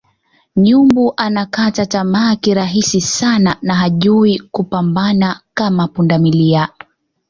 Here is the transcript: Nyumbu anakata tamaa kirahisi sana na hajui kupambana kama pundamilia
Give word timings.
Nyumbu 0.55 1.13
anakata 1.17 1.85
tamaa 1.85 2.35
kirahisi 2.35 3.01
sana 3.01 3.57
na 3.61 3.75
hajui 3.75 4.39
kupambana 4.51 5.39
kama 5.53 5.87
pundamilia 5.87 6.69